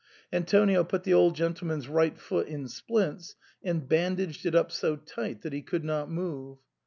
Antonio 0.33 0.83
put 0.83 1.03
the 1.03 1.13
old 1.13 1.35
gentleman's 1.35 1.87
right 1.87 2.17
foot 2.19 2.47
in 2.47 2.67
splints 2.67 3.35
and 3.63 3.87
bandaged 3.87 4.47
it 4.47 4.55
up 4.55 4.71
so 4.71 4.95
tight 4.95 5.43
that 5.43 5.53
he 5.53 5.61
could 5.61 5.83
not 5.85 6.09
move. 6.09 6.57